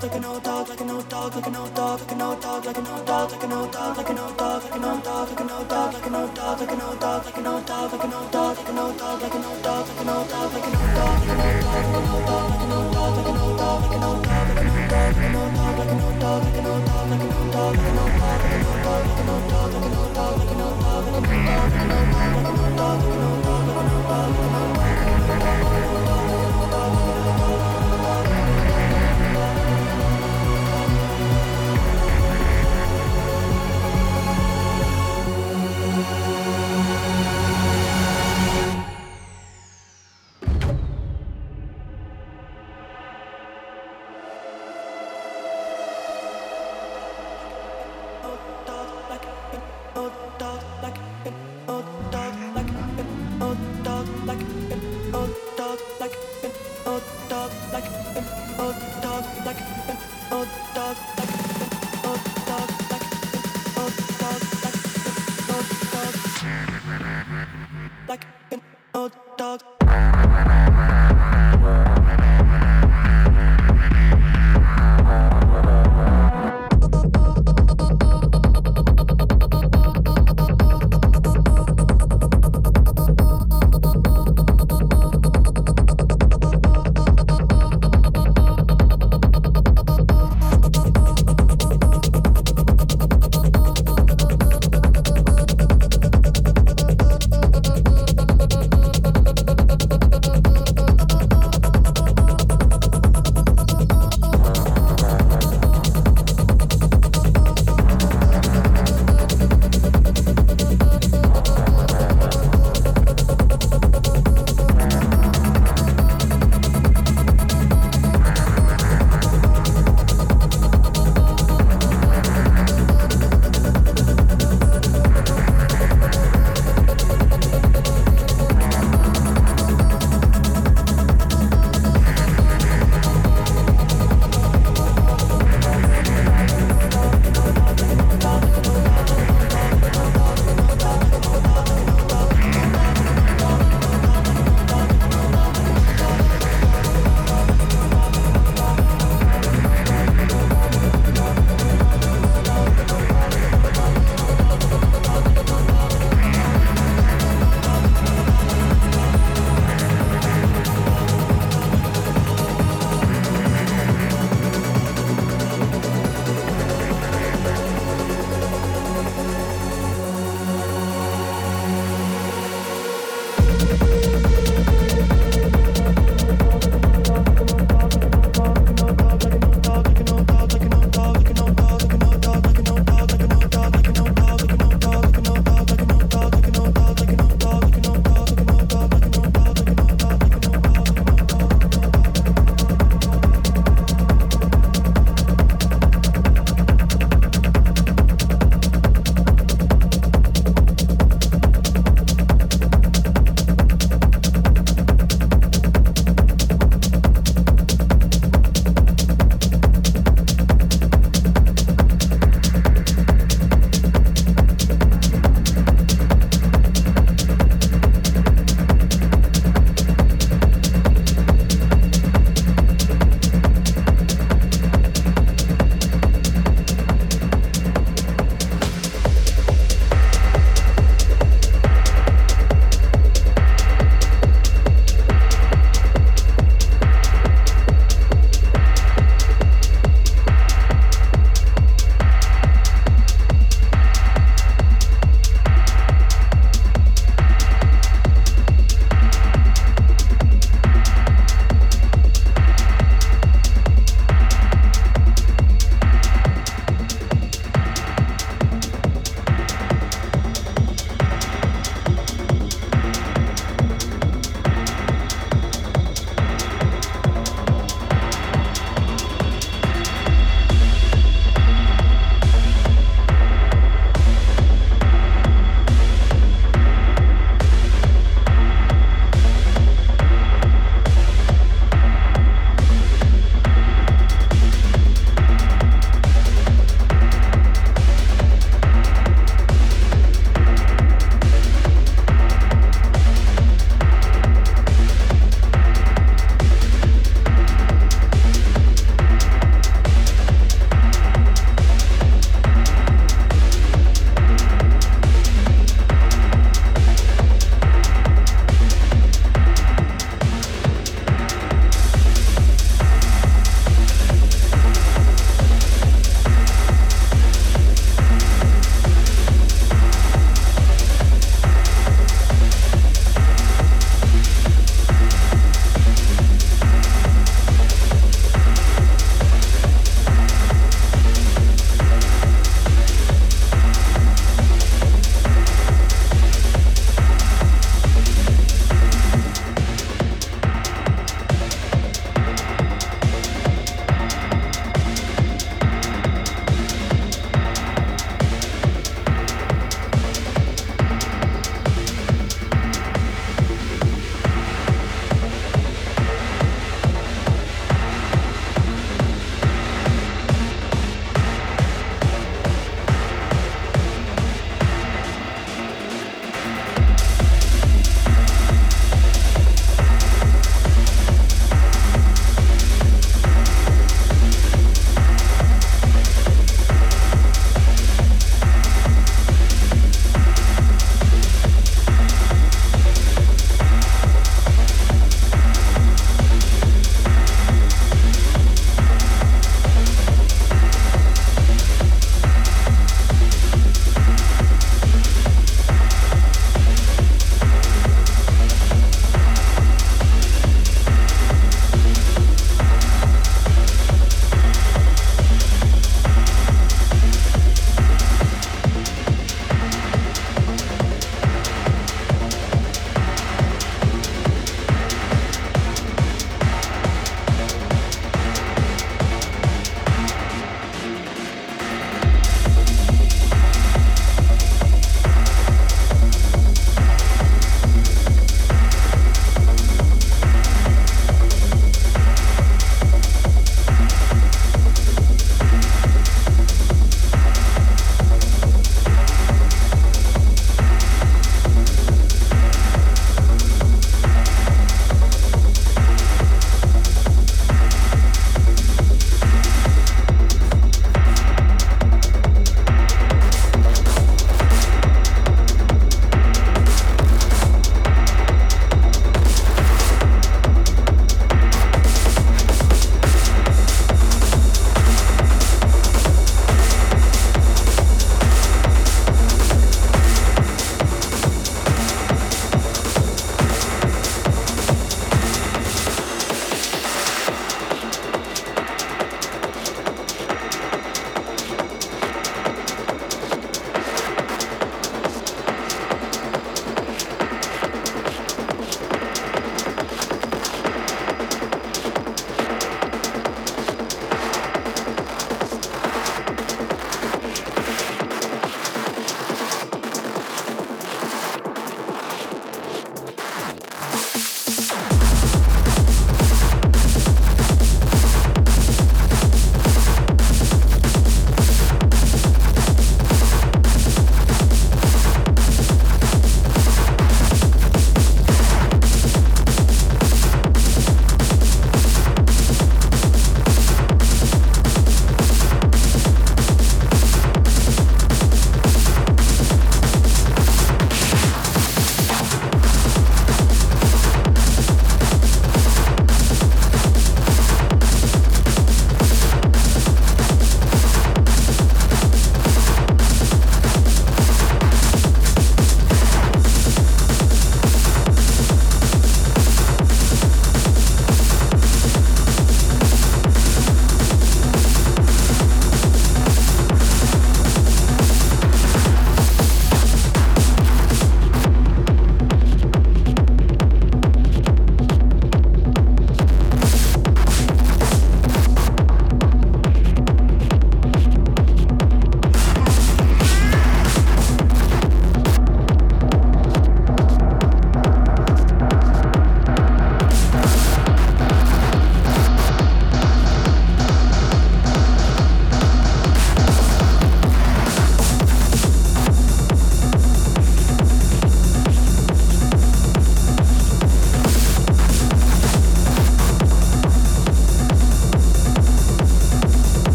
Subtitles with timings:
[0.00, 0.39] taking know.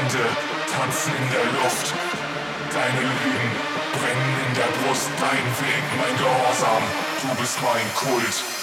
[0.00, 0.24] Hände
[0.72, 1.94] tanzen in der Luft.
[2.72, 3.50] Deine Lügen
[3.92, 5.10] brennen in der Brust.
[5.20, 6.82] Dein Weg, mein Gehorsam,
[7.20, 8.59] du bist mein Kult.